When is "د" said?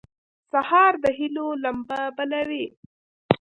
1.03-1.05